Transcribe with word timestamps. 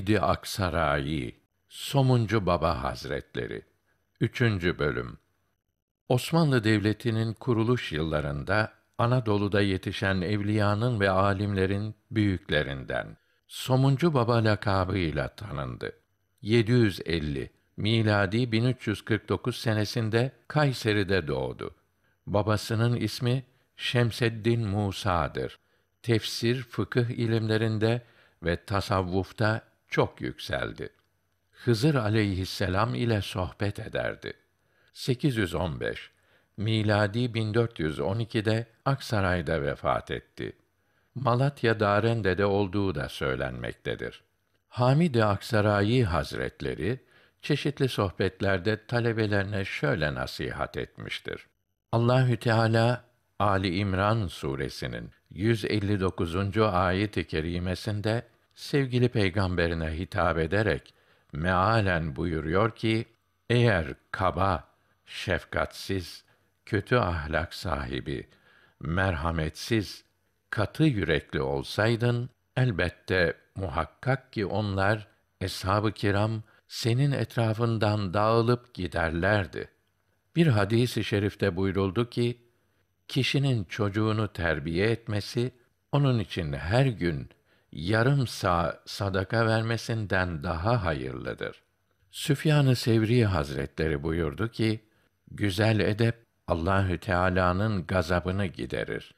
Hamidi 0.00 0.20
Aksarayi 0.20 1.40
Somuncu 1.68 2.46
Baba 2.46 2.82
Hazretleri 2.82 3.62
3. 4.20 4.40
bölüm 4.78 5.18
Osmanlı 6.08 6.64
Devleti'nin 6.64 7.32
kuruluş 7.32 7.92
yıllarında 7.92 8.72
Anadolu'da 8.98 9.60
yetişen 9.60 10.20
evliyanın 10.20 11.00
ve 11.00 11.10
alimlerin 11.10 11.94
büyüklerinden 12.10 13.16
Somuncu 13.48 14.14
Baba 14.14 14.44
lakabıyla 14.44 15.28
tanındı. 15.28 15.92
750 16.42 17.50
miladi 17.76 18.52
1349 18.52 19.56
senesinde 19.56 20.32
Kayseri'de 20.48 21.28
doğdu. 21.28 21.74
Babasının 22.26 22.96
ismi 22.96 23.44
Şemseddin 23.76 24.68
Musa'dır. 24.68 25.58
Tefsir, 26.02 26.62
fıkıh 26.62 27.10
ilimlerinde 27.10 28.02
ve 28.42 28.64
tasavvufta 28.64 29.69
çok 29.90 30.20
yükseldi. 30.20 30.88
Hızır 31.50 31.94
aleyhisselam 31.94 32.94
ile 32.94 33.22
sohbet 33.22 33.78
ederdi. 33.78 34.32
815 34.92 36.10
miladi 36.56 37.18
1412'de 37.18 38.66
Aksaray'da 38.84 39.62
vefat 39.62 40.10
etti. 40.10 40.56
Malatya 41.14 41.80
Darende'de 41.80 42.46
olduğu 42.46 42.94
da 42.94 43.08
söylenmektedir. 43.08 44.22
Hamid-i 44.68 45.24
Aksarayi 45.24 46.04
Hazretleri 46.04 47.00
çeşitli 47.42 47.88
sohbetlerde 47.88 48.86
talebelerine 48.86 49.64
şöyle 49.64 50.14
nasihat 50.14 50.76
etmiştir. 50.76 51.46
Allahü 51.92 52.36
Teala 52.36 53.04
Ali 53.38 53.76
İmran 53.76 54.26
suresinin 54.26 55.10
159. 55.30 56.58
ayet-i 56.58 57.26
kerimesinde 57.26 58.22
sevgili 58.54 59.08
peygamberine 59.08 59.98
hitap 59.98 60.38
ederek 60.38 60.94
mealen 61.32 62.16
buyuruyor 62.16 62.76
ki 62.76 63.04
eğer 63.50 63.94
kaba, 64.10 64.68
şefkatsiz, 65.06 66.24
kötü 66.66 66.96
ahlak 66.96 67.54
sahibi, 67.54 68.28
merhametsiz, 68.80 70.04
katı 70.50 70.84
yürekli 70.84 71.40
olsaydın 71.40 72.30
elbette 72.56 73.36
muhakkak 73.56 74.32
ki 74.32 74.46
onlar 74.46 75.06
eshab-ı 75.40 75.92
kiram 75.92 76.42
senin 76.68 77.12
etrafından 77.12 78.14
dağılıp 78.14 78.74
giderlerdi. 78.74 79.68
Bir 80.36 80.46
hadisi 80.46 81.04
şerifte 81.04 81.56
buyuruldu 81.56 82.10
ki 82.10 82.38
kişinin 83.08 83.64
çocuğunu 83.64 84.32
terbiye 84.32 84.90
etmesi 84.90 85.52
onun 85.92 86.18
için 86.18 86.52
her 86.52 86.86
gün 86.86 87.28
yarım 87.72 88.26
sağ 88.26 88.80
sadaka 88.86 89.46
vermesinden 89.46 90.42
daha 90.42 90.84
hayırlıdır. 90.84 91.62
Süfyan-ı 92.10 92.76
Sevri 92.76 93.24
Hazretleri 93.24 94.02
buyurdu 94.02 94.48
ki, 94.48 94.80
güzel 95.30 95.80
edep 95.80 96.26
Allahü 96.48 96.98
Teala'nın 96.98 97.86
gazabını 97.86 98.46
giderir. 98.46 99.14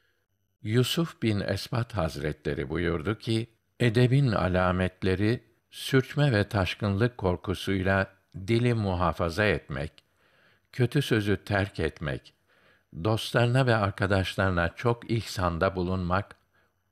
Yusuf 0.63 1.21
bin 1.21 1.39
Esbat 1.39 1.93
Hazretleri 1.93 2.69
buyurdu 2.69 3.17
ki, 3.17 3.47
edebin 3.79 4.31
alametleri 4.31 5.43
sürçme 5.71 6.31
ve 6.31 6.49
taşkınlık 6.49 7.17
korkusuyla 7.17 8.07
dili 8.47 8.73
muhafaza 8.73 9.45
etmek, 9.45 9.91
kötü 10.71 11.01
sözü 11.01 11.43
terk 11.43 11.79
etmek, 11.79 12.33
dostlarına 13.03 13.65
ve 13.65 13.75
arkadaşlarına 13.75 14.75
çok 14.75 15.11
ihsanda 15.11 15.75
bulunmak, 15.75 16.35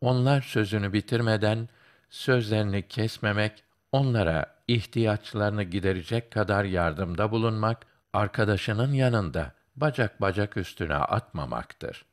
onlar 0.02 0.42
sözünü 0.42 0.94
bitirmeden 0.94 1.70
sözlerini 2.10 2.88
kesmemek, 2.88 3.64
onlara 3.92 4.46
ihtiyaçlarını 4.68 5.64
giderecek 5.64 6.32
kadar 6.32 6.64
yardımda 6.64 7.32
bulunmak, 7.32 7.86
arkadaşının 8.14 8.94
yanında 8.94 9.52
bacak 9.76 10.22
bacak 10.22 10.58
üstüne 10.58 10.96
atmamaktır. 10.96 12.06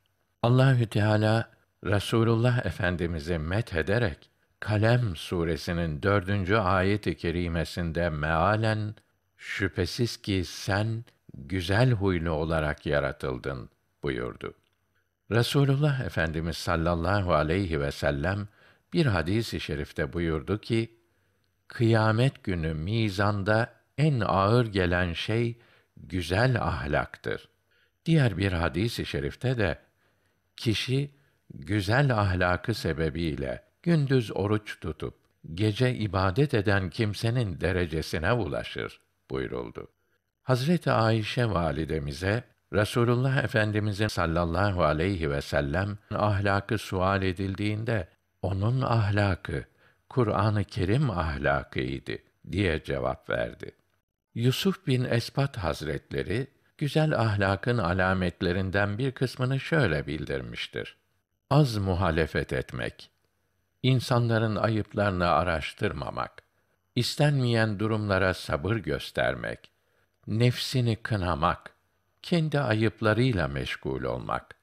Allahü 0.43 0.87
Teala 0.87 1.49
Resulullah 1.83 2.65
Efendimizi 2.65 3.37
met 3.37 3.75
ederek 3.75 4.29
Kalem 4.59 5.15
suresinin 5.15 6.03
dördüncü 6.03 6.55
ayet-i 6.55 7.17
kerimesinde 7.17 8.09
mealen 8.09 8.95
şüphesiz 9.37 10.17
ki 10.17 10.45
sen 10.45 11.05
güzel 11.33 11.91
huylu 11.91 12.31
olarak 12.31 12.85
yaratıldın 12.85 13.69
buyurdu. 14.03 14.53
Resulullah 15.31 15.99
Efendimiz 15.99 16.57
sallallahu 16.57 17.33
aleyhi 17.33 17.81
ve 17.81 17.91
sellem 17.91 18.47
bir 18.93 19.05
hadis-i 19.05 19.59
şerifte 19.59 20.13
buyurdu 20.13 20.61
ki, 20.61 20.99
kıyamet 21.67 22.43
günü 22.43 22.73
mizanda 22.73 23.73
en 23.97 24.19
ağır 24.19 24.65
gelen 24.65 25.13
şey 25.13 25.57
güzel 25.97 26.61
ahlaktır. 26.61 27.49
Diğer 28.05 28.37
bir 28.37 28.51
hadis-i 28.51 29.05
şerifte 29.05 29.57
de 29.57 29.79
kişi 30.57 31.11
güzel 31.53 32.17
ahlakı 32.17 32.73
sebebiyle 32.73 33.63
gündüz 33.83 34.31
oruç 34.35 34.79
tutup 34.79 35.15
gece 35.53 35.95
ibadet 35.95 36.53
eden 36.53 36.89
kimsenin 36.89 37.61
derecesine 37.61 38.33
ulaşır 38.33 39.01
buyuruldu. 39.29 39.87
Hazreti 40.43 40.91
Ayşe 40.91 41.49
validemize 41.49 42.43
Resulullah 42.73 43.43
Efendimizin 43.43 44.07
sallallahu 44.07 44.83
aleyhi 44.83 45.31
ve 45.31 45.41
sellem 45.41 45.97
ahlakı 46.15 46.77
sual 46.77 47.23
edildiğinde 47.23 48.07
onun 48.41 48.81
ahlakı 48.81 49.65
Kur'an-ı 50.09 50.63
Kerim 50.63 51.09
ahlakıydı 51.09 52.17
diye 52.51 52.83
cevap 52.83 53.29
verdi. 53.29 53.71
Yusuf 54.35 54.87
bin 54.87 55.03
Esbat 55.03 55.57
Hazretleri 55.57 56.47
güzel 56.77 57.19
ahlakın 57.19 57.77
alametlerinden 57.77 58.97
bir 58.97 59.11
kısmını 59.11 59.59
şöyle 59.59 60.07
bildirmiştir. 60.07 60.97
Az 61.49 61.77
muhalefet 61.77 62.53
etmek, 62.53 63.11
insanların 63.83 64.55
ayıplarını 64.55 65.29
araştırmamak, 65.29 66.43
istenmeyen 66.95 67.79
durumlara 67.79 68.33
sabır 68.33 68.75
göstermek, 68.75 69.71
nefsini 70.27 70.95
kınamak, 70.95 71.75
kendi 72.23 72.59
ayıplarıyla 72.59 73.47
meşgul 73.47 74.03
olmak, 74.03 74.55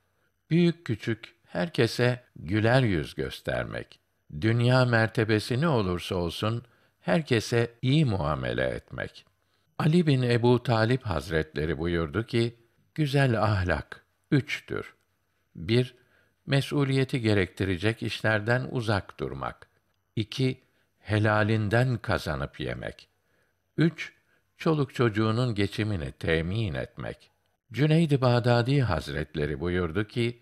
büyük 0.50 0.84
küçük 0.84 1.34
herkese 1.44 2.25
güler 2.37 2.83
yüz 2.83 3.15
göstermek, 3.15 4.00
dünya 4.41 4.84
mertebesi 4.84 5.61
ne 5.61 5.69
olursa 5.69 6.15
olsun 6.15 6.62
herkese 7.00 7.75
iyi 7.83 8.05
muamele 8.05 8.65
etmek. 8.65 9.27
Ali 9.78 10.06
bin 10.06 10.22
Ebu 10.22 10.62
Talip 10.62 11.03
Hazretleri 11.03 11.78
buyurdu 11.78 12.27
ki, 12.27 12.56
güzel 12.94 13.43
ahlak 13.43 14.05
üçtür. 14.31 14.94
Bir, 15.56 15.94
mesuliyeti 16.47 17.21
gerektirecek 17.21 18.03
işlerden 18.03 18.69
uzak 18.71 19.21
durmak. 19.21 19.69
İki, 20.17 20.61
helalinden 20.99 21.99
kazanıp 21.99 22.61
yemek. 22.61 23.09
Üç, 23.77 24.12
çoluk 24.56 24.94
çocuğunun 24.94 25.55
geçimini 25.55 26.12
temin 26.12 26.75
etmek. 26.75 27.31
Cüneyd-i 27.72 28.20
Bağdadi 28.20 28.82
Hazretleri 28.82 29.60
buyurdu 29.60 30.04
ki, 30.04 30.40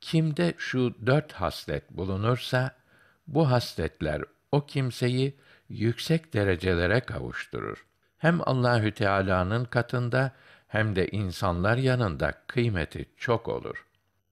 kimde 0.00 0.54
şu 0.58 1.06
dört 1.06 1.32
haslet 1.32 1.90
bulunursa, 1.90 2.76
bu 3.26 3.50
hasletler 3.50 4.22
o 4.52 4.66
kimseyi 4.66 5.36
yüksek 5.68 6.34
derecelere 6.34 7.00
kavuşturur. 7.00 7.86
Hem 8.18 8.48
Allahü 8.48 8.92
Teala'nın 8.94 9.64
katında 9.64 10.32
hem 10.68 10.96
de 10.96 11.08
insanlar 11.08 11.76
yanında 11.76 12.42
kıymeti 12.46 13.10
çok 13.16 13.48
olur. 13.48 13.86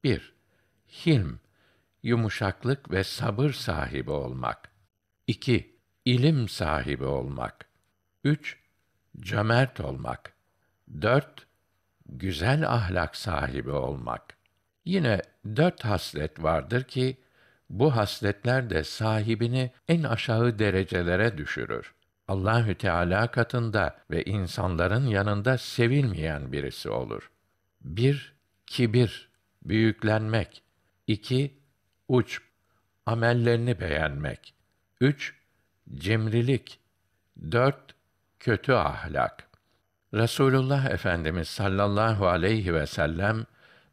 1. 0.05 0.35
Hilm, 1.07 1.41
yumuşaklık 2.03 2.91
ve 2.91 3.05
sabır 3.05 3.51
sahibi 3.51 4.11
olmak. 4.11 4.71
2. 5.27 5.77
İlim 6.05 6.49
sahibi 6.49 7.05
olmak. 7.05 7.67
3. 8.25 8.59
Cömert 9.21 9.81
olmak. 9.81 10.33
4 11.03 11.47
güzel 12.19 12.69
ahlak 12.69 13.17
sahibi 13.17 13.71
olmak. 13.71 14.37
Yine 14.85 15.23
dört 15.57 15.85
haslet 15.85 16.43
vardır 16.43 16.85
ki, 16.85 17.17
bu 17.71 17.97
hasletler 17.97 18.71
de 18.71 18.85
sahibini 18.85 19.71
en 19.89 20.03
aşağı 20.03 20.59
derecelere 20.59 21.39
düşürür. 21.39 21.95
Allahü 22.29 22.75
Teala 22.75 23.31
katında 23.31 23.97
ve 24.11 24.25
insanların 24.25 25.07
yanında 25.07 25.59
sevilmeyen 25.59 26.53
birisi 26.53 26.91
olur. 26.91 27.31
Bir, 27.81 28.35
kibir, 28.67 29.29
büyüklenmek. 29.63 30.63
iki 31.07 31.59
uç, 32.09 32.41
amellerini 33.07 33.81
beğenmek. 33.81 34.55
Üç, 35.01 35.35
cimrilik. 35.95 36.81
Dört, 37.51 37.95
kötü 38.41 38.73
ahlak. 38.73 39.52
Resulullah 40.15 40.91
Efendimiz 40.91 41.49
sallallahu 41.49 42.27
aleyhi 42.29 42.75
ve 42.75 42.87
sellem 42.87 43.47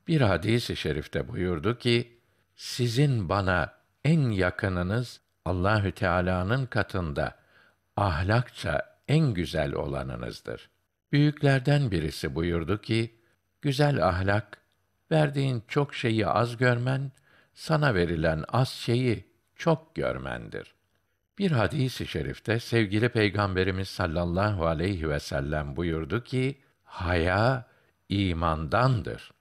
bir 0.08 0.22
hadis-i 0.22 0.76
şerifte 0.76 1.28
buyurdu 1.28 1.78
ki: 1.78 2.20
Sizin 2.56 3.30
bana 3.30 3.74
en 4.06 4.30
yakınınız 4.30 5.22
Allahü 5.46 5.92
Teala'nın 5.92 6.66
katında 6.66 7.36
ahlakça 7.98 9.00
en 9.08 9.34
güzel 9.34 9.74
olanınızdır. 9.74 10.70
Büyüklerden 11.12 11.92
birisi 11.92 12.36
buyurdu 12.36 12.82
ki, 12.82 13.16
güzel 13.62 14.08
ahlak, 14.08 14.58
verdiğin 15.12 15.64
çok 15.68 15.96
şeyi 15.96 16.28
az 16.28 16.58
görmen, 16.58 17.12
sana 17.54 17.96
verilen 17.96 18.44
az 18.48 18.70
şeyi 18.70 19.26
çok 19.56 19.96
görmendir. 19.96 20.76
Bir 21.40 21.52
hadis-i 21.52 22.08
şerifte 22.08 22.60
sevgili 22.60 23.10
Peygamberimiz 23.10 23.88
sallallahu 23.88 24.66
aleyhi 24.66 25.10
ve 25.10 25.20
sellem 25.20 25.76
buyurdu 25.76 26.24
ki, 26.24 26.58
haya 26.84 27.66
imandandır. 28.10 29.32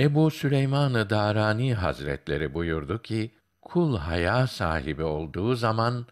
Ebu 0.00 0.30
Süleyman-ı 0.30 1.10
Darani 1.10 1.74
Hazretleri 1.74 2.54
buyurdu 2.54 3.02
ki, 3.02 3.30
kul 3.62 3.98
haya 3.98 4.46
sahibi 4.46 5.02
olduğu 5.02 5.54
zaman 5.54 6.06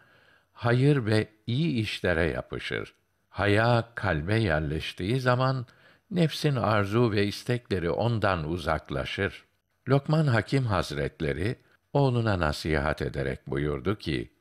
hayır 0.53 1.05
ve 1.05 1.27
iyi 1.47 1.81
işlere 1.81 2.23
yapışır. 2.29 2.93
Haya 3.29 3.83
kalbe 3.95 4.39
yerleştiği 4.39 5.19
zaman 5.19 5.65
nefsin 6.11 6.55
arzu 6.55 7.11
ve 7.11 7.25
istekleri 7.25 7.89
ondan 7.89 8.49
uzaklaşır. 8.49 9.45
Lokman 9.89 10.27
Hakim 10.27 10.65
Hazretleri 10.65 11.55
oğluna 11.93 12.39
nasihat 12.39 13.01
ederek 13.01 13.47
buyurdu 13.47 13.95
ki: 13.95 14.36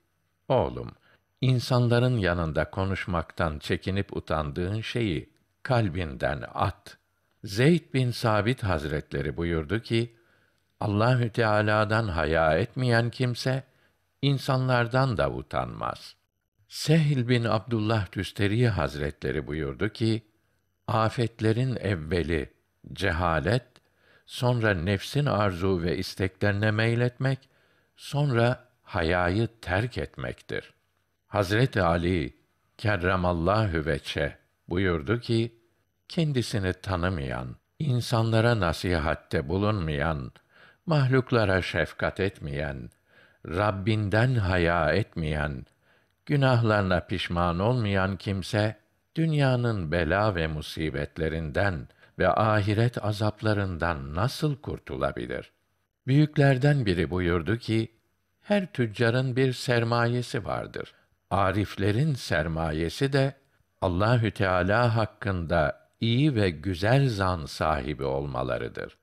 Oğlum, 0.49 0.93
insanların 1.41 2.19
yanında 2.19 2.71
konuşmaktan 2.71 3.59
çekinip 3.59 4.17
utandığın 4.17 4.81
şeyi 4.81 5.31
kalbinden 5.63 6.45
at. 6.55 6.99
Zeyd 7.45 7.95
bin 7.95 8.11
Sabit 8.11 8.63
Hazretleri 8.63 9.37
buyurdu 9.37 9.81
ki: 9.81 10.17
Allahü 10.81 11.31
Teala'dan 11.31 12.09
haya 12.09 12.59
etmeyen 12.59 13.11
kimse 13.11 13.65
insanlardan 14.23 15.17
da 15.17 15.31
utanmaz. 15.31 16.17
Sehl 16.69 17.29
bin 17.29 17.45
Abdullah 17.45 18.07
Tüsteri 18.07 18.69
Hazretleri 18.69 19.47
buyurdu 19.47 19.89
ki: 19.89 20.23
Afetlerin 20.89 21.77
evveli 21.77 22.53
cehalet, 22.93 23.67
sonra 24.27 24.75
nefsin 24.75 25.27
arzu 25.27 25.83
ve 25.83 25.97
isteklerine 25.97 26.71
meyletmek, 26.71 27.39
sonra 27.97 28.66
hayayı 28.87 29.49
terk 29.61 29.99
etmektir. 29.99 30.75
Hazreti 31.27 31.83
Ali 31.83 32.37
kerremallahu 32.79 33.87
veçe 33.87 34.38
buyurdu 34.69 35.21
ki, 35.21 35.61
kendisini 36.09 36.73
tanımayan, 36.73 37.56
insanlara 37.79 38.61
nasihatte 38.61 39.49
bulunmayan, 39.49 40.33
mahluklara 40.87 41.62
şefkat 41.62 42.21
etmeyen, 42.21 42.91
Rabbinden 43.47 44.35
haya 44.35 44.93
etmeyen, 44.93 45.67
günahlarına 46.27 47.00
pişman 47.00 47.59
olmayan 47.59 48.17
kimse 48.17 48.77
dünyanın 49.15 49.93
bela 49.93 50.35
ve 50.35 50.47
musibetlerinden 50.47 51.88
ve 52.19 52.29
ahiret 52.29 53.05
azaplarından 53.05 54.15
nasıl 54.15 54.56
kurtulabilir? 54.56 55.53
Büyüklerden 56.06 56.87
biri 56.87 57.11
buyurdu 57.11 57.56
ki, 57.56 57.96
her 58.47 58.73
tüccarın 58.73 59.37
bir 59.37 59.53
sermayesi 59.53 60.45
vardır. 60.45 60.95
Ariflerin 61.31 62.15
sermayesi 62.15 63.13
de 63.13 63.35
Allahü 63.81 64.31
Teala 64.31 64.97
hakkında 64.97 65.89
iyi 66.01 66.35
ve 66.35 66.51
güzel 66.51 67.09
zan 67.09 67.47
sahibi 67.47 68.05
olmalarıdır. 68.05 68.99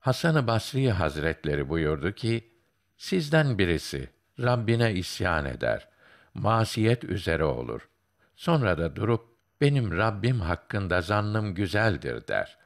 Hasan-ı 0.00 0.46
Basri 0.46 0.90
Hazretleri 0.90 1.68
buyurdu 1.68 2.12
ki, 2.12 2.50
sizden 2.96 3.58
birisi 3.58 4.08
Rabbine 4.40 4.92
isyan 4.92 5.44
eder, 5.44 5.88
masiyet 6.34 7.04
üzere 7.04 7.44
olur. 7.44 7.88
Sonra 8.36 8.78
da 8.78 8.96
durup 8.96 9.24
benim 9.60 9.96
Rabbim 9.96 10.40
hakkında 10.40 11.00
zannım 11.00 11.54
güzeldir 11.54 12.28
der. 12.28 12.58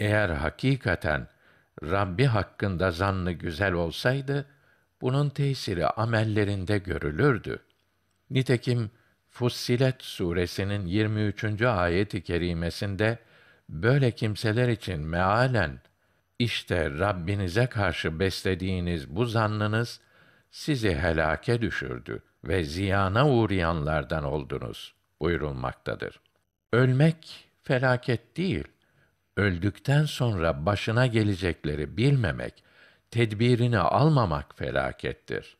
Eğer 0.00 0.28
hakikaten 0.28 1.28
Rabbi 1.82 2.24
hakkında 2.24 2.90
zannı 2.90 3.32
güzel 3.32 3.72
olsaydı, 3.72 4.46
bunun 5.02 5.28
tesiri 5.28 5.86
amellerinde 5.86 6.78
görülürdü. 6.78 7.58
Nitekim 8.30 8.90
Fussilet 9.30 10.02
suresinin 10.02 10.86
23. 10.86 11.62
ayet-i 11.62 12.22
kerimesinde 12.22 13.18
böyle 13.68 14.10
kimseler 14.10 14.68
için 14.68 15.00
mealen 15.00 15.80
işte 16.38 16.90
Rabbinize 16.90 17.66
karşı 17.66 18.20
beslediğiniz 18.20 19.08
bu 19.08 19.26
zannınız 19.26 20.00
sizi 20.50 20.94
helake 20.94 21.62
düşürdü 21.62 22.22
ve 22.44 22.64
ziyana 22.64 23.28
uğrayanlardan 23.30 24.24
oldunuz 24.24 24.94
buyurulmaktadır. 25.20 26.20
Ölmek 26.72 27.48
felaket 27.62 28.36
değil. 28.36 28.64
Öldükten 29.36 30.04
sonra 30.04 30.66
başına 30.66 31.06
gelecekleri 31.06 31.96
bilmemek, 31.96 32.64
tedbirini 33.12 33.78
almamak 33.78 34.58
felakettir. 34.58 35.56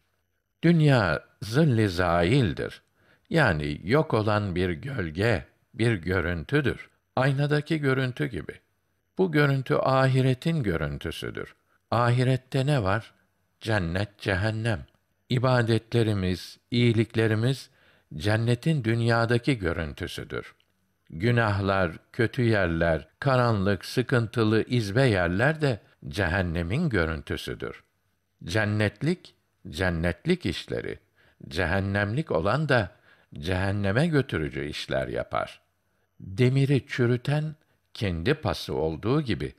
Dünya 0.65 1.25
zilli 1.43 1.89
zaildir. 1.89 2.83
Yani 3.31 3.81
yok 3.85 4.15
olan 4.15 4.55
bir 4.55 4.71
gölge, 4.71 5.45
bir 5.75 5.95
görüntüdür. 5.95 6.91
Aynadaki 7.17 7.79
görüntü 7.79 8.27
gibi. 8.27 8.61
Bu 9.19 9.33
görüntü 9.33 9.75
ahiretin 9.75 10.63
görüntüsüdür. 10.63 11.55
Ahirette 11.91 12.67
ne 12.67 12.83
var? 12.83 13.13
Cennet, 13.61 14.19
cehennem. 14.19 14.87
İbadetlerimiz, 15.29 16.59
iyiliklerimiz 16.71 17.71
cennetin 18.15 18.85
dünyadaki 18.85 19.59
görüntüsüdür. 19.59 20.55
Günahlar, 21.11 21.93
kötü 22.13 22.43
yerler, 22.43 23.09
karanlık, 23.21 23.85
sıkıntılı, 23.85 24.63
izbe 24.63 25.03
yerler 25.07 25.61
de 25.61 25.81
cehennemin 26.09 26.89
görüntüsüdür. 26.89 27.85
Cennetlik, 28.45 29.35
cennetlik 29.69 30.47
işleri, 30.47 30.99
cehennemlik 31.49 32.31
olan 32.31 32.69
da 32.69 32.91
cehenneme 33.35 34.07
götürücü 34.07 34.65
işler 34.65 35.09
yapar. 35.09 35.61
Demiri 36.21 36.87
çürüten 36.87 37.55
kendi 37.95 38.35
pası 38.35 38.75
olduğu 38.75 39.23
gibi 39.23 39.55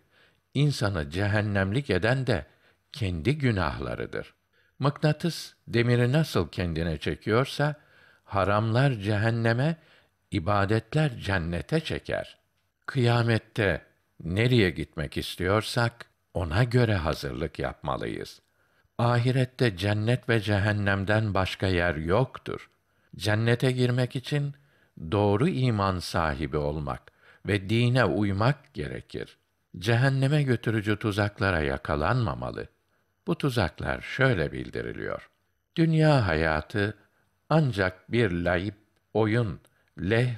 insanı 0.53 1.09
cehennemlik 1.09 1.89
eden 1.89 2.27
de 2.27 2.45
kendi 2.91 3.37
günahlarıdır. 3.37 4.33
Mıknatıs 4.79 5.53
demiri 5.67 6.11
nasıl 6.11 6.49
kendine 6.49 6.97
çekiyorsa 6.97 7.75
haramlar 8.23 8.91
cehenneme, 8.91 9.77
ibadetler 10.31 11.19
cennete 11.19 11.79
çeker. 11.79 12.37
Kıyamette 12.85 13.81
nereye 14.23 14.69
gitmek 14.69 15.17
istiyorsak 15.17 16.05
ona 16.33 16.63
göre 16.63 16.95
hazırlık 16.95 17.59
yapmalıyız. 17.59 18.41
Ahirette 18.97 19.77
cennet 19.77 20.29
ve 20.29 20.39
cehennemden 20.39 21.33
başka 21.33 21.67
yer 21.67 21.95
yoktur. 21.95 22.69
Cennete 23.15 23.71
girmek 23.71 24.15
için 24.15 24.53
doğru 25.11 25.47
iman 25.47 25.99
sahibi 25.99 26.57
olmak 26.57 27.01
ve 27.45 27.69
dine 27.69 28.05
uymak 28.05 28.73
gerekir. 28.73 29.37
Cehenneme 29.79 30.43
götürücü 30.43 30.99
tuzaklara 30.99 31.59
yakalanmamalı. 31.59 32.67
Bu 33.27 33.37
tuzaklar 33.37 34.01
şöyle 34.01 34.51
bildiriliyor. 34.51 35.29
Dünya 35.75 36.27
hayatı 36.27 36.97
ancak 37.49 38.11
bir 38.11 38.31
layıp, 38.31 38.75
oyun, 39.13 39.59
lehv, 39.99 40.37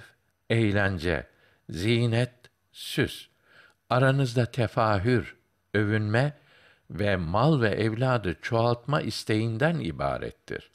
eğlence, 0.49 1.27
zinet, 1.69 2.33
süs, 2.71 3.27
aranızda 3.89 4.45
tefahür, 4.45 5.35
övünme 5.75 6.34
ve 6.89 7.15
mal 7.15 7.62
ve 7.62 7.70
evladı 7.70 8.36
çoğaltma 8.41 9.01
isteğinden 9.01 9.79
ibarettir. 9.79 10.72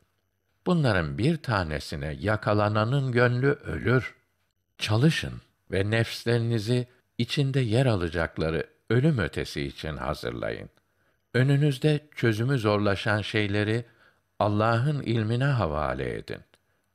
Bunların 0.67 1.19
bir 1.19 1.37
tanesine 1.37 2.17
yakalananın 2.21 3.13
gönlü 3.13 3.51
ölür. 3.51 4.15
Çalışın 4.79 5.41
ve 5.71 5.91
nefslerinizi 5.91 6.89
içinde 7.19 7.61
yer 7.61 7.87
alacakları 7.87 8.67
ölüm 8.91 9.19
ötesi 9.19 9.63
için 9.63 9.97
hazırlayın. 9.97 10.71
Önünüzde 11.35 12.01
çözümü 12.15 12.59
zorlaşan 12.59 13.21
şeyleri 13.23 13.85
Allah'ın 14.39 15.03
ilmine 15.03 15.45
havale 15.45 16.15
edin. 16.15 16.41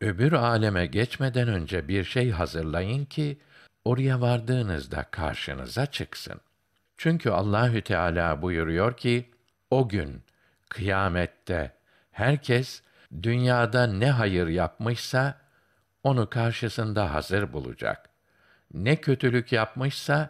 Öbür 0.02 0.34
aleme 0.34 0.86
geçmeden 0.86 1.48
önce 1.48 1.88
bir 1.88 2.04
şey 2.04 2.32
hazırlayın 2.32 3.06
ki 3.06 3.38
oraya 3.86 4.22
vardığınızda 4.22 5.04
karşınıza 5.04 5.86
çıksın. 5.86 6.42
Çünkü 6.98 7.30
Allahü 7.30 7.82
Teala 7.82 8.42
buyuruyor 8.42 8.98
ki 8.98 9.32
o 9.70 9.90
gün 9.90 10.24
kıyamette 10.70 11.72
herkes 12.12 12.82
dünyada 13.24 13.88
ne 13.88 14.12
hayır 14.12 14.48
yapmışsa 14.48 15.38
onu 16.04 16.30
karşısında 16.30 17.14
hazır 17.14 17.54
bulacak. 17.54 18.10
Ne 18.74 18.96
kötülük 18.96 19.52
yapmışsa 19.52 20.30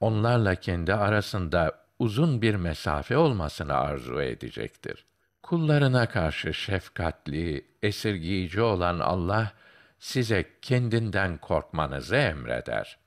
onlarla 0.00 0.54
kendi 0.54 0.94
arasında 0.94 1.86
uzun 1.98 2.42
bir 2.42 2.54
mesafe 2.54 3.16
olmasını 3.16 3.74
arzu 3.74 4.22
edecektir. 4.22 5.04
Kullarına 5.42 6.08
karşı 6.08 6.54
şefkatli, 6.54 7.66
esirgiyici 7.82 8.60
olan 8.60 8.98
Allah 8.98 9.52
size 9.98 10.50
kendinden 10.62 11.38
korkmanızı 11.38 12.16
emreder. 12.16 12.98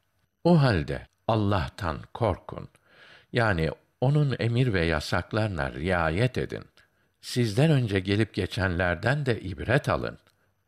O 0.43 0.61
halde 0.61 1.07
Allah'tan 1.27 1.97
korkun. 2.13 2.69
Yani 3.33 3.69
onun 4.01 4.35
emir 4.39 4.73
ve 4.73 4.85
yasaklarına 4.85 5.73
riayet 5.73 6.37
edin. 6.37 6.63
Sizden 7.21 7.71
önce 7.71 7.99
gelip 7.99 8.33
geçenlerden 8.33 9.25
de 9.25 9.41
ibret 9.41 9.89
alın. 9.89 10.17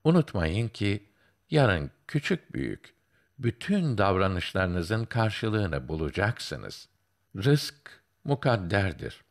Unutmayın 0.03 0.67
ki 0.67 1.03
yarın 1.49 1.91
küçük 2.07 2.53
büyük 2.53 2.93
bütün 3.39 3.97
davranışlarınızın 3.97 5.05
karşılığını 5.05 5.87
bulacaksınız. 5.87 6.89
Rızk 7.35 8.01
mukadderdir. 8.23 9.21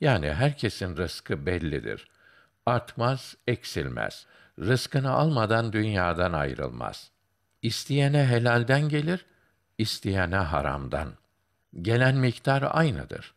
Yani 0.00 0.34
herkesin 0.34 0.96
rızkı 0.96 1.46
bellidir. 1.46 2.08
Artmaz, 2.66 3.36
eksilmez. 3.46 4.26
Rızkını 4.58 5.10
almadan 5.10 5.72
dünyadan 5.72 6.32
ayrılmaz. 6.32 7.10
İsteyene 7.62 8.26
helalden 8.26 8.88
gelir, 8.88 9.26
isteyene 9.78 10.36
haramdan. 10.36 11.08
Gelen 11.82 12.16
miktar 12.16 12.64
aynıdır. 12.70 13.34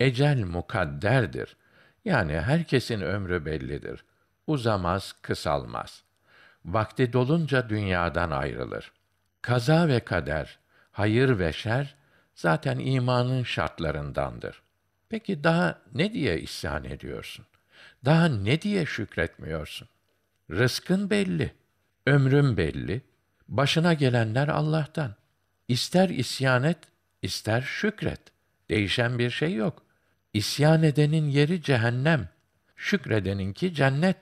Ecel 0.00 0.44
mukadderdir. 0.44 1.56
Yani 2.04 2.40
herkesin 2.40 3.00
ömrü 3.00 3.44
bellidir. 3.44 4.04
Uzamaz, 4.46 5.14
kısalmaz. 5.22 6.02
Vakti 6.64 7.12
dolunca 7.12 7.68
dünyadan 7.68 8.30
ayrılır. 8.30 8.92
Kaza 9.42 9.88
ve 9.88 10.00
kader, 10.00 10.58
hayır 10.92 11.38
ve 11.38 11.52
şer 11.52 11.94
zaten 12.34 12.78
imanın 12.78 13.42
şartlarındandır. 13.42 14.62
Peki 15.08 15.44
daha 15.44 15.78
ne 15.94 16.12
diye 16.12 16.40
isyan 16.40 16.84
ediyorsun? 16.84 17.46
Daha 18.04 18.28
ne 18.28 18.62
diye 18.62 18.86
şükretmiyorsun? 18.86 19.88
Rızkın 20.50 21.10
belli, 21.10 21.54
ömrün 22.06 22.56
belli, 22.56 23.02
başına 23.48 23.94
gelenler 23.94 24.48
Allah'tan. 24.48 25.14
İster 25.68 26.08
isyan 26.08 26.62
et, 26.62 26.78
ister 27.22 27.60
şükret. 27.60 28.20
Değişen 28.70 29.18
bir 29.18 29.30
şey 29.30 29.54
yok. 29.54 29.82
İsyan 30.34 30.82
edenin 30.82 31.28
yeri 31.28 31.62
cehennem, 31.62 32.28
şükredeninki 32.76 33.74
cennet. 33.74 34.16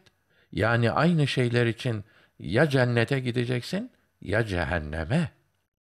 Yani 0.52 0.90
aynı 0.90 1.26
şeyler 1.26 1.66
için 1.66 2.04
ya 2.38 2.68
cennete 2.68 3.20
gideceksin 3.20 3.90
ya 4.22 4.46
cehenneme. 4.46 5.30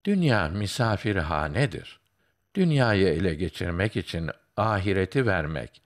Dünya 0.05 0.47
misafirhanedir. 0.47 1.99
Dünyayı 2.55 3.07
ele 3.07 3.33
geçirmek 3.35 3.97
için 3.97 4.29
ahireti 4.57 5.25
vermek 5.25 5.81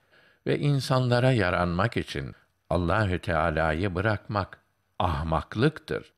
ve 0.46 0.58
insanlara 0.58 1.32
yaranmak 1.32 1.96
için 1.96 2.34
Allahü 2.70 3.18
Teala'yı 3.18 3.94
bırakmak 3.94 4.58
ahmaklıktır. 4.98 6.12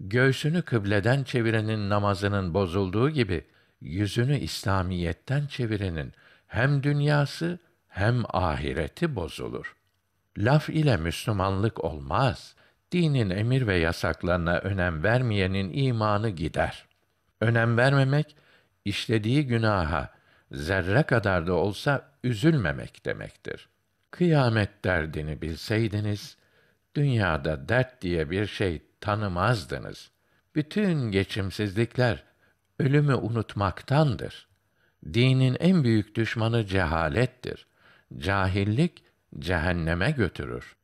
Göğsünü 0.00 0.62
kıbleden 0.62 1.24
çevirenin 1.24 1.90
namazının 1.90 2.54
bozulduğu 2.54 3.10
gibi 3.10 3.44
yüzünü 3.86 4.38
İslamiyetten 4.38 5.46
çevirenin 5.46 6.12
hem 6.46 6.82
dünyası 6.82 7.58
hem 7.88 8.22
ahireti 8.28 9.16
bozulur. 9.16 9.76
Laf 10.38 10.68
ile 10.68 10.96
Müslümanlık 10.96 11.84
olmaz. 11.84 12.54
Dinin 12.92 13.30
emir 13.30 13.66
ve 13.66 13.76
yasaklarına 13.76 14.58
önem 14.58 15.02
vermeyenin 15.02 15.72
imanı 15.72 16.30
gider. 16.30 16.86
Önem 17.40 17.76
vermemek, 17.76 18.36
işlediği 18.84 19.46
günaha 19.46 20.10
zerre 20.50 21.02
kadar 21.02 21.46
da 21.46 21.54
olsa 21.54 22.10
üzülmemek 22.24 23.04
demektir. 23.04 23.68
Kıyamet 24.10 24.84
derdini 24.84 25.42
bilseydiniz, 25.42 26.36
dünyada 26.94 27.68
dert 27.68 28.02
diye 28.02 28.30
bir 28.30 28.46
şey 28.46 28.82
tanımazdınız. 29.00 30.10
Bütün 30.54 31.10
geçimsizlikler 31.10 32.24
ölümü 32.78 33.14
unutmaktandır. 33.14 34.48
Dinin 35.14 35.56
en 35.60 35.84
büyük 35.84 36.14
düşmanı 36.14 36.66
cehalettir. 36.66 37.66
Cahillik 38.18 39.04
cehenneme 39.38 40.10
götürür. 40.10 40.76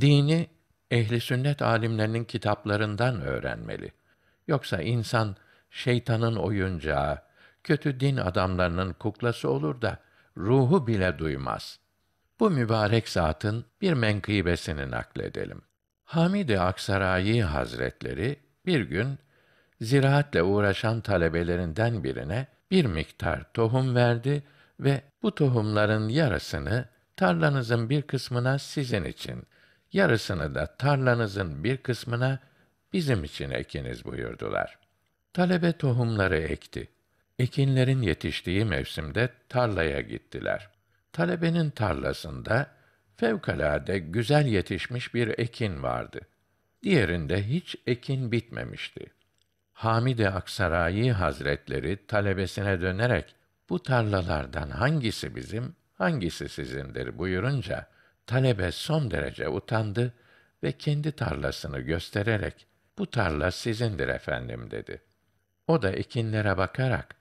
Dini 0.00 0.50
ehli 0.90 1.20
sünnet 1.20 1.62
alimlerinin 1.62 2.24
kitaplarından 2.24 3.20
öğrenmeli. 3.20 3.92
Yoksa 4.48 4.82
insan 4.82 5.36
şeytanın 5.70 6.36
oyuncağı, 6.36 7.18
kötü 7.64 8.00
din 8.00 8.16
adamlarının 8.16 8.92
kuklası 8.92 9.50
olur 9.50 9.82
da 9.82 9.98
ruhu 10.36 10.86
bile 10.86 11.18
duymaz. 11.18 11.78
Bu 12.40 12.50
mübarek 12.50 13.08
zatın 13.08 13.64
bir 13.80 13.92
menkıbesini 13.92 14.90
nakledelim. 14.90 15.62
Hamid-i 16.04 16.60
Aksarayi 16.60 17.44
Hazretleri 17.44 18.36
bir 18.66 18.80
gün 18.80 19.18
ziraatle 19.80 20.42
uğraşan 20.42 21.00
talebelerinden 21.00 22.04
birine 22.04 22.46
bir 22.70 22.84
miktar 22.84 23.52
tohum 23.52 23.94
verdi 23.94 24.42
ve 24.80 25.02
bu 25.22 25.34
tohumların 25.34 26.08
yarısını 26.08 26.84
tarlanızın 27.16 27.90
bir 27.90 28.02
kısmına 28.02 28.58
sizin 28.58 29.04
için, 29.04 29.42
yarısını 29.92 30.54
da 30.54 30.76
tarlanızın 30.76 31.64
bir 31.64 31.76
kısmına 31.76 32.38
bizim 32.92 33.24
için 33.24 33.50
ekiniz 33.50 34.04
buyurdular. 34.04 34.78
Talebe 35.32 35.72
tohumları 35.72 36.36
ekti. 36.36 36.88
Ekinlerin 37.38 38.02
yetiştiği 38.02 38.64
mevsimde 38.64 39.28
tarlaya 39.48 40.00
gittiler. 40.00 40.68
Talebenin 41.12 41.70
tarlasında 41.70 42.66
fevkalade 43.16 43.98
güzel 43.98 44.46
yetişmiş 44.46 45.14
bir 45.14 45.38
ekin 45.38 45.82
vardı. 45.82 46.20
Diğerinde 46.82 47.48
hiç 47.48 47.76
ekin 47.86 48.32
bitmemişti. 48.32 49.06
Hamid-i 49.78 50.28
Aksarayi 50.28 51.12
Hazretleri 51.12 52.06
talebesine 52.06 52.80
dönerek 52.80 53.34
bu 53.68 53.82
tarlalardan 53.82 54.70
hangisi 54.70 55.36
bizim, 55.36 55.76
hangisi 55.94 56.48
sizindir 56.48 57.18
buyurunca 57.18 57.86
talebe 58.26 58.72
son 58.72 59.10
derece 59.10 59.48
utandı 59.48 60.14
ve 60.62 60.72
kendi 60.72 61.12
tarlasını 61.12 61.80
göstererek 61.80 62.66
bu 62.98 63.10
tarla 63.10 63.50
sizindir 63.50 64.08
efendim 64.08 64.70
dedi. 64.70 65.02
O 65.66 65.82
da 65.82 65.90
ekinlere 65.90 66.56
bakarak 66.56 67.16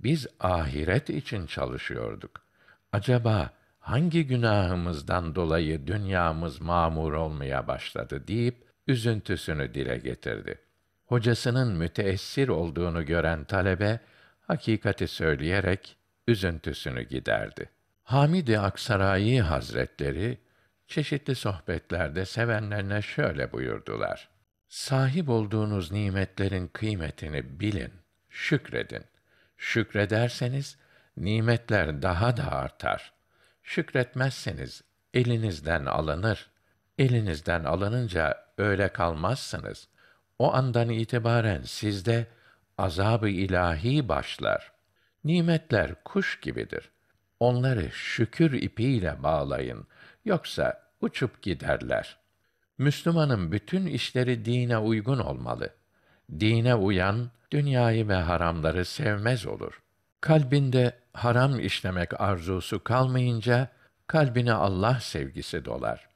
biz 0.00 0.26
ahiret 0.40 1.10
için 1.10 1.46
çalışıyorduk. 1.46 2.40
Acaba 2.92 3.50
hangi 3.78 4.26
günahımızdan 4.26 5.34
dolayı 5.34 5.86
dünyamız 5.86 6.60
mamur 6.60 7.12
olmaya 7.12 7.66
başladı 7.66 8.28
deyip 8.28 8.64
üzüntüsünü 8.86 9.74
dile 9.74 9.96
getirdi. 9.96 10.64
Hocasının 11.06 11.76
müteessir 11.76 12.48
olduğunu 12.48 13.06
gören 13.06 13.44
talebe 13.44 14.00
hakikati 14.40 15.08
söyleyerek 15.08 15.96
üzüntüsünü 16.28 17.02
giderdi. 17.02 17.70
Hamid-i 18.02 18.58
Aksarayi 18.58 19.42
Hazretleri 19.42 20.38
çeşitli 20.86 21.34
sohbetlerde 21.34 22.26
sevenlerine 22.26 23.02
şöyle 23.02 23.52
buyurdular: 23.52 24.28
Sahip 24.68 25.28
olduğunuz 25.28 25.92
nimetlerin 25.92 26.68
kıymetini 26.68 27.60
bilin, 27.60 27.92
şükredin. 28.30 29.04
Şükrederseniz 29.56 30.76
nimetler 31.16 32.02
daha 32.02 32.36
da 32.36 32.52
artar. 32.52 33.12
Şükretmezseniz 33.62 34.82
elinizden 35.14 35.84
alınır. 35.84 36.50
Elinizden 36.98 37.64
alınınca 37.64 38.46
öyle 38.58 38.88
kalmazsınız. 38.88 39.88
O 40.38 40.54
andan 40.54 40.88
itibaren 40.88 41.62
sizde 41.62 42.26
azabı 42.78 43.28
ilahi 43.28 44.08
başlar. 44.08 44.72
Nimetler 45.24 46.04
kuş 46.04 46.40
gibidir. 46.40 46.90
Onları 47.40 47.90
şükür 47.92 48.52
ipiyle 48.52 49.22
bağlayın. 49.22 49.86
Yoksa 50.24 50.82
uçup 51.00 51.42
giderler. 51.42 52.16
Müslümanın 52.78 53.52
bütün 53.52 53.86
işleri 53.86 54.44
dine 54.44 54.78
uygun 54.78 55.18
olmalı. 55.18 55.70
Dine 56.30 56.74
uyan, 56.74 57.30
dünyayı 57.50 58.08
ve 58.08 58.14
haramları 58.14 58.84
sevmez 58.84 59.46
olur. 59.46 59.82
Kalbinde 60.20 60.92
haram 61.12 61.60
işlemek 61.60 62.20
arzusu 62.20 62.84
kalmayınca, 62.84 63.68
kalbine 64.06 64.52
Allah 64.52 65.00
sevgisi 65.00 65.64
dolar. 65.64 66.08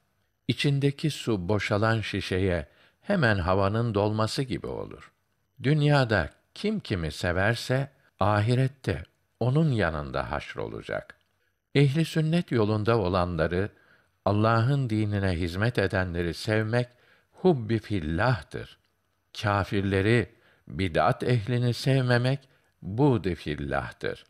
İçindeki 0.48 1.10
su 1.10 1.48
boşalan 1.48 2.00
şişeye 2.00 2.66
hemen 3.08 3.38
havanın 3.38 3.94
dolması 3.94 4.42
gibi 4.42 4.66
olur. 4.66 5.12
Dünyada 5.62 6.30
kim 6.54 6.80
kimi 6.80 7.12
severse, 7.12 7.90
ahirette 8.20 9.02
onun 9.40 9.72
yanında 9.72 10.30
haşrolacak. 10.30 11.14
Ehli 11.74 12.04
sünnet 12.04 12.52
yolunda 12.52 12.98
olanları, 12.98 13.70
Allah'ın 14.24 14.90
dinine 14.90 15.32
hizmet 15.32 15.78
edenleri 15.78 16.34
sevmek 16.34 16.88
hubbi 17.32 17.78
fillah'tır. 17.78 18.78
Kâfirleri, 19.42 20.32
bid'at 20.68 21.22
ehlini 21.22 21.74
sevmemek 21.74 22.40
buğd 22.82 23.34
fillah'tır. 23.34 24.24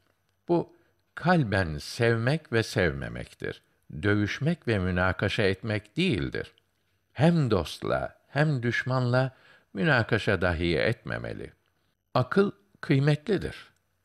Bu 0.48 0.72
kalben 1.14 1.78
sevmek 1.78 2.52
ve 2.52 2.62
sevmemektir. 2.62 3.62
Dövüşmek 4.02 4.68
ve 4.68 4.78
münakaşa 4.78 5.42
etmek 5.42 5.96
değildir. 5.96 6.52
Hem 7.12 7.50
dostla 7.50 8.17
hem 8.28 8.62
düşmanla 8.62 9.36
münakaşa 9.74 10.40
dahi 10.40 10.76
etmemeli. 10.78 11.52
Akıl 12.14 12.50
kıymetlidir. 12.80 13.56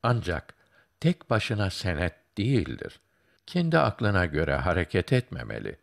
Ancak 0.04 0.54
tek 1.00 1.30
başına 1.30 1.70
senet 1.70 2.14
değildir. 2.38 3.00
Kendi 3.46 3.78
aklına 3.80 4.26
göre 4.26 4.56
hareket 4.56 5.14
etmemeli. 5.14 5.78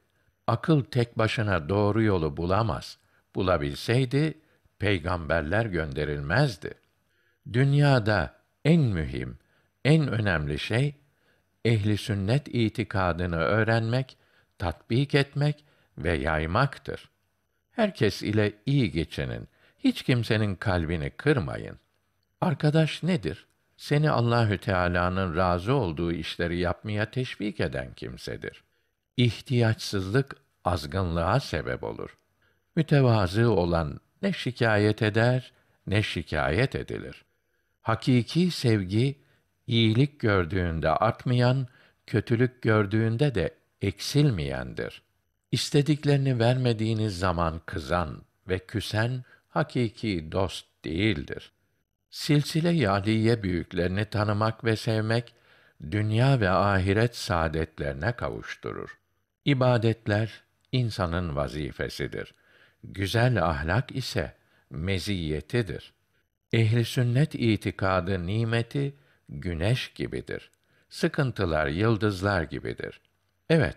Akıl 0.47 0.85
tek 0.85 1.19
başına 1.19 1.69
doğru 1.69 2.03
yolu 2.03 2.37
bulamaz. 2.37 2.99
Bulabilseydi 3.35 4.39
peygamberler 4.79 5.67
gönderilmezdi. 5.67 6.75
Dünyada 7.53 8.35
en 8.65 8.81
mühim, 8.81 9.39
en 9.85 10.09
önemli 10.09 10.59
şey 10.59 10.95
ehli 11.65 11.99
sünnet 11.99 12.49
itikadını 12.49 13.39
öğrenmek, 13.39 14.17
tatbik 14.59 15.15
etmek 15.15 15.65
ve 15.99 16.13
yaymaktır. 16.13 17.11
Herkes 17.81 18.23
ile 18.23 18.53
iyi 18.67 18.91
geçinin. 18.91 19.49
Hiç 19.79 20.03
kimsenin 20.03 20.55
kalbini 20.55 21.11
kırmayın. 21.11 21.79
Arkadaş 22.41 23.03
nedir? 23.03 23.47
Seni 23.77 24.11
Allahü 24.11 24.59
Teala'nın 24.59 25.37
razı 25.37 25.75
olduğu 25.75 26.13
işleri 26.13 26.59
yapmaya 26.59 27.11
teşvik 27.11 27.61
eden 27.61 27.95
kimsedir. 27.95 28.65
İhtiyaçsızlık 29.17 30.37
azgınlığa 30.65 31.41
sebep 31.41 31.85
olur. 31.85 32.19
Mütevazı 32.77 33.51
olan 33.51 34.01
ne 34.23 34.33
şikayet 34.33 35.03
eder 35.03 35.53
ne 35.87 36.03
şikayet 36.03 36.75
edilir. 36.75 37.25
Hakiki 37.81 38.51
sevgi 38.51 39.19
iyilik 39.67 40.21
gördüğünde 40.21 40.91
artmayan, 40.91 41.67
kötülük 42.07 42.63
gördüğünde 42.63 43.35
de 43.35 43.55
eksilmeyendir. 43.81 45.03
İstediklerini 45.53 46.39
vermediğiniz 46.39 47.19
zaman 47.19 47.61
kızan 47.67 48.23
ve 48.49 48.59
küsen 48.59 49.25
hakiki 49.49 50.33
dost 50.33 50.67
değildir. 50.85 51.53
Silsile-i 52.11 52.89
aliye 52.89 53.43
büyüklerini 53.43 54.05
tanımak 54.05 54.65
ve 54.65 54.77
sevmek 54.77 55.35
dünya 55.91 56.41
ve 56.41 56.51
ahiret 56.51 57.17
saadetlerine 57.17 58.13
kavuşturur. 58.13 58.99
İbadetler 59.45 60.43
insanın 60.73 61.37
vazifesidir. 61.37 62.35
Güzel 62.85 63.45
ahlak 63.45 63.97
ise 63.97 64.35
meziyetidir. 64.71 65.93
Ehli 66.53 66.85
sünnet 66.85 67.35
itikadı 67.35 68.27
nimeti 68.27 68.95
güneş 69.29 69.93
gibidir. 69.95 70.51
Sıkıntılar 70.89 71.67
yıldızlar 71.67 72.43
gibidir. 72.43 73.01
Evet, 73.49 73.77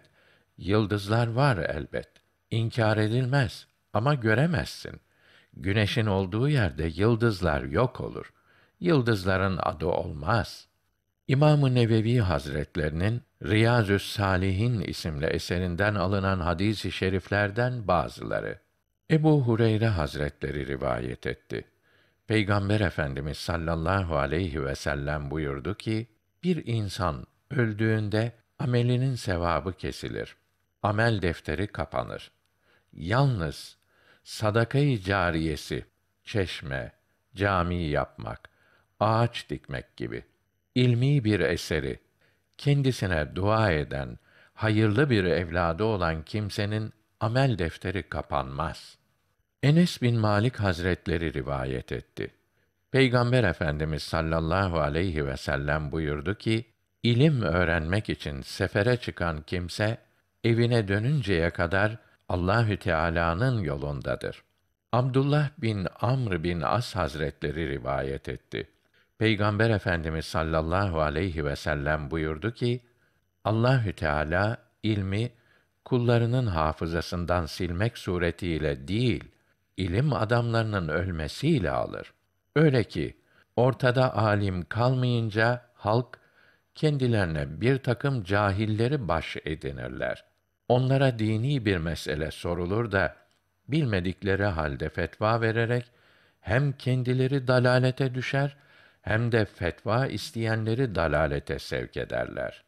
yıldızlar 0.58 1.28
var 1.28 1.58
elbet. 1.58 2.10
İnkar 2.52 2.98
edilmez 2.98 3.68
ama 3.94 4.14
göremezsin. 4.14 5.02
Güneşin 5.54 6.06
olduğu 6.06 6.50
yerde 6.50 6.92
yıldızlar 6.96 7.64
yok 7.64 8.02
olur. 8.02 8.34
Yıldızların 8.80 9.60
adı 9.62 9.86
olmaz. 9.86 10.68
İmam-ı 11.28 11.76
Nevevi 11.76 12.20
Hazretlerinin 12.20 13.22
Riyazü's 13.44 14.04
Salihin 14.04 14.82
isimli 14.82 15.26
eserinden 15.26 15.96
alınan 15.96 16.40
hadis-i 16.40 16.92
şeriflerden 16.92 17.88
bazıları. 17.88 18.60
Ebu 19.12 19.44
Hureyre 19.44 19.88
Hazretleri 19.88 20.68
rivayet 20.68 21.28
etti. 21.28 21.66
Peygamber 22.28 22.80
Efendimiz 22.80 23.38
sallallahu 23.38 24.18
aleyhi 24.18 24.66
ve 24.66 24.76
sellem 24.76 25.32
buyurdu 25.32 25.76
ki, 25.76 26.08
bir 26.44 26.66
insan 26.66 27.26
öldüğünde 27.52 28.32
amelinin 28.60 29.16
sevabı 29.16 29.74
kesilir. 29.74 30.36
Amel 30.84 31.22
defteri 31.22 31.68
kapanır. 31.68 32.32
Yalnız 32.94 33.78
sadakayı 34.24 35.02
cariyesi, 35.02 35.86
çeşme, 36.24 36.92
cami 37.36 37.84
yapmak, 37.84 38.50
ağaç 39.00 39.50
dikmek 39.50 39.98
gibi 39.98 40.24
ilmi 40.76 41.24
bir 41.24 41.40
eseri 41.40 42.00
kendisine 42.58 43.36
dua 43.36 43.72
eden 43.72 44.18
hayırlı 44.54 45.10
bir 45.10 45.24
evladı 45.24 45.84
olan 45.84 46.24
kimsenin 46.24 46.94
amel 47.20 47.58
defteri 47.58 48.04
kapanmaz. 48.04 48.98
Enes 49.64 50.02
bin 50.02 50.20
Malik 50.20 50.60
Hazretleri 50.60 51.34
rivayet 51.34 51.92
etti. 51.92 52.32
Peygamber 52.92 53.44
Efendimiz 53.44 54.04
sallallahu 54.04 54.80
aleyhi 54.80 55.28
ve 55.28 55.38
sellem 55.38 55.92
buyurdu 55.92 56.36
ki, 56.36 56.66
ilim 57.04 57.42
öğrenmek 57.42 58.10
için 58.10 58.42
sefere 58.42 58.98
çıkan 58.98 59.42
kimse 59.42 59.98
evine 60.44 60.88
dönünceye 60.88 61.50
kadar 61.50 61.98
Allahü 62.30 62.78
Teala'nın 62.78 63.60
yolundadır. 63.60 64.44
Abdullah 64.92 65.50
bin 65.58 65.88
Amr 66.02 66.44
bin 66.44 66.62
As 66.62 66.96
Hazretleri 66.96 67.70
rivayet 67.70 68.30
etti. 68.30 68.70
Peygamber 69.18 69.70
Efendimiz 69.70 70.26
sallallahu 70.26 71.02
aleyhi 71.02 71.46
ve 71.46 71.56
sellem 71.56 72.12
buyurdu 72.12 72.52
ki: 72.52 72.82
Allahü 73.44 73.94
Teala 73.94 74.58
ilmi 74.84 75.32
kullarının 75.86 76.48
hafızasından 76.48 77.46
silmek 77.46 77.98
suretiyle 77.98 78.88
değil, 78.88 79.24
ilim 79.78 80.14
adamlarının 80.14 80.88
ölmesiyle 80.88 81.72
alır. 81.72 82.14
Öyle 82.56 82.84
ki 82.84 83.18
ortada 83.56 84.18
alim 84.18 84.66
kalmayınca 84.66 85.66
halk 85.74 86.20
kendilerine 86.76 87.62
bir 87.62 87.78
takım 87.78 88.24
cahilleri 88.24 89.08
baş 89.08 89.38
edinirler. 89.46 90.33
Onlara 90.68 91.20
dini 91.20 91.66
bir 91.66 91.78
mesele 91.78 92.32
sorulur 92.32 92.92
da 92.92 93.16
bilmedikleri 93.68 94.46
halde 94.46 94.90
fetva 94.90 95.42
vererek 95.42 95.86
hem 96.40 96.72
kendileri 96.72 97.48
dalalete 97.48 98.16
düşer 98.16 98.58
hem 99.02 99.32
de 99.32 99.46
fetva 99.46 100.08
isteyenleri 100.08 100.96
dalalete 100.96 101.60
sevk 101.60 101.98
ederler. 101.98 102.64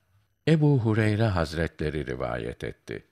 Ebu 0.48 0.80
Hureyre 0.80 1.26
Hazretleri 1.26 2.06
rivayet 2.06 2.64
etti. 2.64 3.04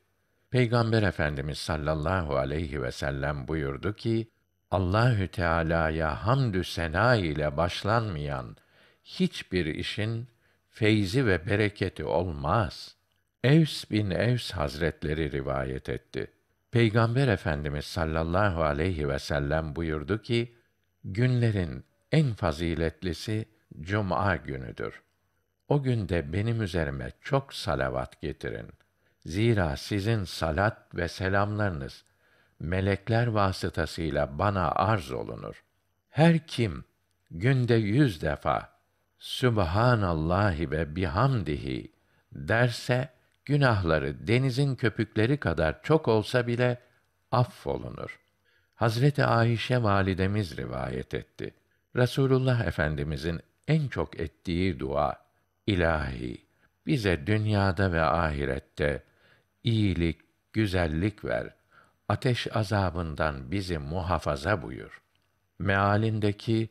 Peygamber 0.51 1.03
Efendimiz 1.03 1.57
sallallahu 1.57 2.35
aleyhi 2.37 2.81
ve 2.81 2.91
sellem 2.91 3.47
buyurdu 3.47 3.93
ki: 3.93 4.27
Allahü 4.71 5.27
Teala'ya 5.27 6.27
hamdü 6.27 6.63
sena 6.63 7.15
ile 7.15 7.57
başlanmayan 7.57 8.57
hiçbir 9.03 9.65
işin 9.65 10.27
feyzi 10.69 11.25
ve 11.25 11.45
bereketi 11.45 12.03
olmaz. 12.03 12.95
Evs 13.43 13.91
bin 13.91 14.11
Evs 14.11 14.51
Hazretleri 14.51 15.31
rivayet 15.31 15.89
etti. 15.89 16.31
Peygamber 16.71 17.27
Efendimiz 17.27 17.85
sallallahu 17.85 18.63
aleyhi 18.63 19.09
ve 19.09 19.19
sellem 19.19 19.75
buyurdu 19.75 20.21
ki: 20.21 20.55
Günlerin 21.03 21.85
en 22.11 22.33
faziletlisi 22.33 23.45
cuma 23.81 24.35
günüdür. 24.35 25.01
O 25.67 25.83
günde 25.83 26.33
benim 26.33 26.61
üzerime 26.61 27.11
çok 27.21 27.53
salavat 27.53 28.21
getirin. 28.21 28.67
Zira 29.25 29.77
sizin 29.77 30.23
salat 30.23 30.95
ve 30.95 31.07
selamlarınız 31.07 32.03
melekler 32.59 33.27
vasıtasıyla 33.27 34.39
bana 34.39 34.71
arz 34.71 35.11
olunur. 35.11 35.63
Her 36.09 36.47
kim 36.47 36.83
günde 37.31 37.75
yüz 37.75 38.21
defa 38.21 38.69
Sübhanallahi 39.19 40.71
ve 40.71 40.95
bihamdihi 40.95 41.91
derse 42.31 43.12
günahları 43.45 44.27
denizin 44.27 44.75
köpükleri 44.75 45.37
kadar 45.37 45.83
çok 45.83 46.07
olsa 46.07 46.47
bile 46.47 46.81
affolunur. 47.31 48.19
Hazreti 48.75 49.25
Ayşe 49.25 49.83
validemiz 49.83 50.57
rivayet 50.57 51.13
etti. 51.13 51.53
Resulullah 51.95 52.65
Efendimizin 52.65 53.39
en 53.67 53.87
çok 53.87 54.19
ettiği 54.19 54.79
dua 54.79 55.23
İlahi 55.67 56.45
bize 56.85 57.27
dünyada 57.27 57.91
ve 57.91 58.01
ahirette 58.01 59.03
iyilik, 59.63 60.21
güzellik 60.53 61.25
ver. 61.25 61.53
Ateş 62.09 62.55
azabından 62.55 63.51
bizi 63.51 63.77
muhafaza 63.77 64.61
buyur. 64.61 65.01
Mealindeki 65.59 66.69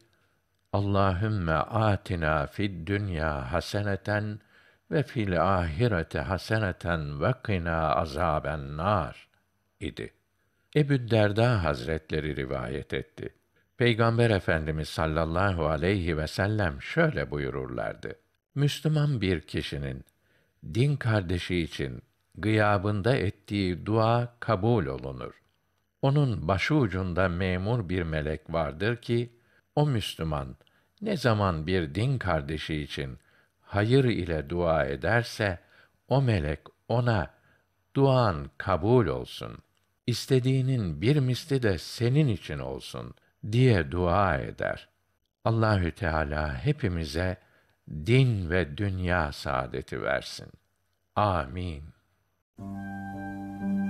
Allahümme 0.73 1.53
atina 1.53 2.47
fid 2.47 2.87
dünya 2.87 3.53
haseneten 3.53 4.41
ve 4.93 5.03
fil 5.03 5.59
ahirete 5.59 6.19
haseneten 6.19 7.21
ve 7.23 7.35
qina 7.47 7.95
azaben 7.95 8.77
nar 8.77 9.29
idi. 9.81 10.13
Ebu 10.77 11.11
Derda 11.11 11.65
Hazretleri 11.65 12.37
rivayet 12.37 12.95
etti. 12.95 13.35
Peygamber 13.77 14.31
Efendimiz 14.31 14.89
sallallahu 14.89 15.67
aleyhi 15.67 16.17
ve 16.17 16.27
sellem 16.27 16.83
şöyle 16.83 17.31
buyururlardı. 17.31 18.15
Müslüman 18.55 19.21
bir 19.21 19.41
kişinin 19.41 20.05
din 20.75 20.97
kardeşi 20.97 21.59
için 21.59 22.03
gıyabında 22.35 23.17
ettiği 23.17 23.87
dua 23.87 24.37
kabul 24.41 24.87
olunur. 24.87 25.43
Onun 26.03 26.49
başı 26.49 26.75
ucunda 26.75 27.29
memur 27.29 27.89
bir 27.89 28.03
melek 28.03 28.53
vardır 28.53 28.97
ki 28.97 29.33
o 29.77 29.87
Müslüman 29.87 30.57
ne 31.03 31.17
zaman 31.17 31.67
bir 31.67 31.95
din 31.95 32.19
kardeşi 32.19 32.75
için 32.75 33.19
hayır 33.73 34.05
ile 34.05 34.51
dua 34.51 34.85
ederse 34.85 35.59
o 36.09 36.23
melek 36.23 36.61
ona 36.89 37.31
duan 37.97 38.51
kabul 38.59 39.07
olsun. 39.07 39.59
İstediğinin 40.07 41.01
bir 41.01 41.17
misli 41.17 41.63
de 41.63 41.79
senin 41.79 42.29
için 42.29 42.59
olsun 42.59 43.15
diye 43.53 43.91
dua 43.91 44.37
eder. 44.37 44.89
Allahü 45.45 45.93
Teala 45.93 46.65
hepimize 46.65 47.37
din 47.91 48.51
ve 48.51 48.77
dünya 48.77 49.33
saadeti 49.33 50.03
versin. 50.03 50.49
Amin. 51.17 51.85
Müzik 52.59 53.82